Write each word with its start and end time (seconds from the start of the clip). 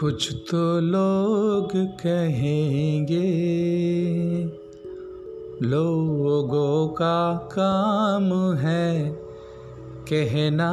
कुछ 0.00 0.28
तो 0.50 0.80
लोग 0.80 1.72
कहेंगे 2.02 3.26
लोगों 5.62 6.88
का 6.88 7.18
काम 7.54 8.28
है 8.56 8.86
कहना 10.06 10.70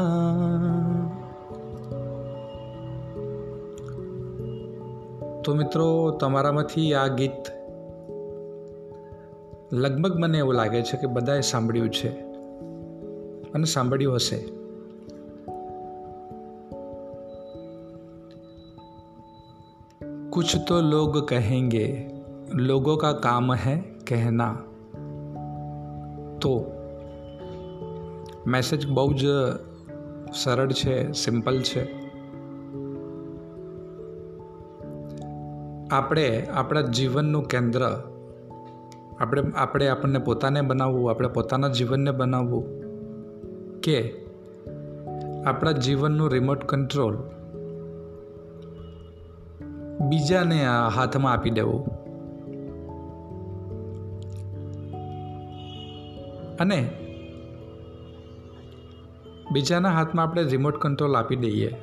તો 5.43 5.53
મિત્રો 5.53 5.87
તમારામાંથી 6.11 6.93
આ 6.93 7.07
ગીત 7.07 7.45
લગભગ 9.73 10.17
મને 10.19 10.37
એવું 10.37 10.53
લાગે 10.53 10.81
છે 10.81 10.97
કે 10.97 11.07
બધાએ 11.07 11.41
સાંભળ્યું 11.41 11.89
છે 11.89 12.09
અને 13.51 13.65
સાંભળ્યું 13.65 14.15
હશે 14.15 14.39
कुछ 20.33 20.55
तो 20.67 20.81
लोग 20.81 21.27
कहेंगे 21.27 21.87
लोगों 22.53 22.97
का 22.97 23.11
काम 23.11 23.53
है 23.53 23.75
कहना 24.07 24.49
તો 26.41 26.51
મેસેજ 28.47 28.87
બહુ 28.87 29.13
જ 29.13 29.25
સરળ 30.33 30.71
છે 30.71 31.11
સિમ્પલ 31.11 31.61
છે 31.61 31.81
આપણે 35.91 36.45
આપણા 36.45 36.81
જીવનનું 36.81 37.43
કેન્દ્ર 37.43 37.83
આપણે 39.19 39.41
આપણે 39.55 39.87
આપણને 39.87 40.19
પોતાને 40.19 40.61
બનાવવું 40.61 41.09
આપણે 41.09 41.27
પોતાના 41.27 41.67
જીવનને 41.67 42.11
બનાવવું 42.11 42.65
કે 43.79 43.97
આપણા 45.45 45.71
જીવનનું 45.71 46.29
રિમોટ 46.29 46.65
કંટ્રોલ 46.65 47.17
બીજાને 50.00 50.66
હાથમાં 50.94 51.32
આપી 51.32 51.50
દેવું. 51.50 51.86
અને 56.56 56.90
બીજાના 59.52 59.88
હાથમાં 59.88 60.26
આપણે 60.26 60.42
રિમોટ 60.42 60.76
કંટ્રોલ 60.76 61.16
આપી 61.16 61.36
દઈએ. 61.36 61.76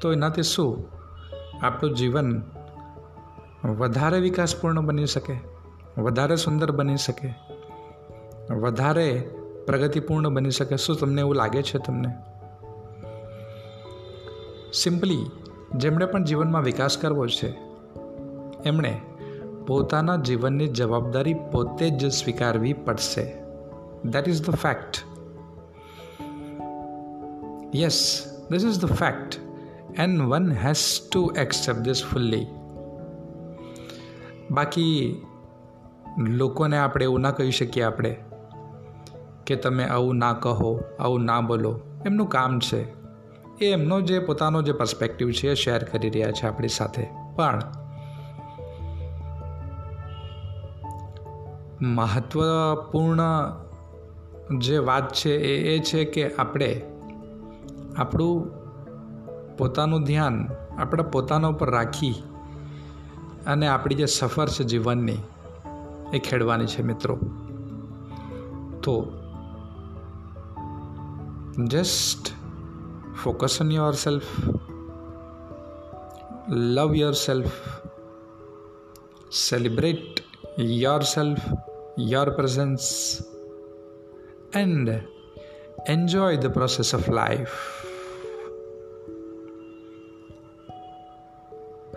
તો 0.00 0.12
એનાથી 0.12 0.42
શું? 0.42 0.88
આપણું 1.62 1.96
જીવન 1.96 2.42
વધારે 3.64 4.18
વિકાસપૂર્ણ 4.18 4.80
બની 4.80 5.06
શકે, 5.06 5.36
વધારે 6.00 6.36
સુંદર 6.36 6.70
બની 6.70 6.96
શકે, 6.96 7.34
વધારે 8.54 9.30
પ્રગતિપૂર્ણ 9.66 10.28
બની 10.28 10.50
શકે. 10.50 10.76
શું 10.76 10.96
તમને 10.96 11.20
એવું 11.20 11.34
લાગે 11.34 11.62
છે 11.62 11.78
તમને? 11.78 12.08
સિમ્પલી 14.72 15.30
જેમણે 15.76 16.06
પણ 16.06 16.24
જીવનમાં 16.24 16.62
વિકાસ 16.62 16.98
કરવો 16.98 17.26
છે, 17.26 17.54
એમણે 18.64 19.00
પોતાના 19.66 20.16
જીવનની 20.16 20.68
જવાબદારી 20.68 21.34
પોતે 21.34 21.90
જ 21.90 22.06
સ્વીકારવી 22.06 22.72
પડશે. 22.72 23.36
That 24.04 24.28
is 24.28 24.46
the 24.46 24.50
fact 24.50 25.04
yes 27.76 28.24
this 28.50 28.64
is 28.64 28.80
the 28.80 28.84
fact 28.84 29.38
and 30.00 30.22
one 30.22 30.52
has 30.52 30.76
to 31.12 31.32
accept 31.36 31.80
this 31.80 32.04
fully 32.04 32.46
બાકી 34.50 35.22
લોકોને 36.18 36.78
આપણે 36.78 37.04
એવું 37.04 37.20
ના 37.20 37.30
કહી 37.30 37.50
શકીએ 37.50 37.82
આપણે 37.82 38.16
કે 39.46 39.56
તમે 39.56 39.84
આવું 39.84 40.16
ના 40.16 40.32
કહો, 40.32 40.80
આવું 40.98 41.24
ના 41.24 41.40
બોલો. 41.40 41.80
એમનું 42.06 42.28
કામ 42.28 42.58
છે. 42.58 42.97
એ 43.60 43.72
એમનો 43.72 44.00
જે 44.00 44.18
પોતાનો 44.18 44.62
જે 44.62 44.72
પર્સપેક્ટિવ 44.72 45.30
છે 45.30 45.50
એ 45.50 45.54
શેર 45.54 45.84
કરી 45.84 46.10
રહ્યા 46.10 46.30
છે 46.30 46.46
આપણી 46.46 46.68
સાથે. 46.68 47.06
પણ 47.36 47.62
મહત્વપૂર્ણ 51.80 53.20
જે 54.58 54.78
વાત 54.78 55.12
છે 55.12 55.30
એ 55.30 55.76
એ 55.76 55.78
છે 55.78 56.04
કે 56.04 56.34
આપણે 56.34 56.82
આપણું 57.96 58.50
પોતાનું 59.56 60.02
ધ્યાન 60.02 60.48
આપણા 60.78 61.02
પોતાના 61.02 61.48
ઉપર 61.48 61.70
રાખી 61.70 62.14
અને 63.46 63.66
આપણી 63.66 63.94
જે 63.94 64.06
સફર 64.06 64.48
છે 64.48 64.64
જીવનની 64.64 65.16
એ 66.12 66.18
ખેડવાની 66.18 66.66
છે 66.66 66.82
મિત્રો. 66.82 67.18
તો 68.82 69.12
just 71.68 72.37
focus 73.23 73.53
on 73.61 73.69
yourself 73.71 74.25
love 76.77 76.93
yourself 76.95 77.51
celebrate 79.31 80.21
yourself 80.57 81.39
your 82.13 82.27
presence 82.31 82.87
and 84.53 84.87
enjoy 85.87 86.31
the 86.37 86.51
process 86.59 86.91
of 86.99 87.05
life 87.21 87.57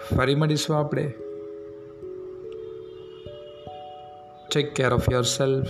ફરી 0.09 0.35
મળીશું 0.35 0.75
આપણે 0.79 1.07
take 4.51 4.69
care 4.75 4.93
of 4.99 5.07
yourself 5.15 5.69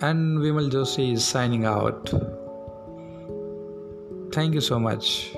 and 0.00 0.38
Vimal 0.38 0.68
Joshi 0.70 1.12
is 1.12 1.24
signing 1.24 1.64
out. 1.64 2.12
Thank 4.33 4.55
you 4.55 4.61
so 4.61 4.79
much. 4.79 5.35